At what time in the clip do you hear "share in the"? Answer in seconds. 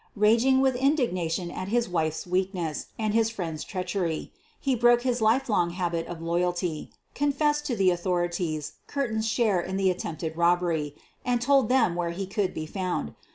9.27-9.91